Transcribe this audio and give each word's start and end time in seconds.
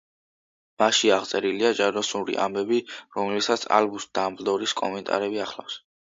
მასში 0.83 1.09
აღწერილია 1.17 1.69
ჯადოსნური 1.79 2.37
ამბები, 2.45 2.79
რომლებსაც 3.17 3.65
ალბუს 3.77 4.07
დამბლდორის 4.21 4.73
კომენტარები 4.81 5.43
ახლავს. 5.45 5.77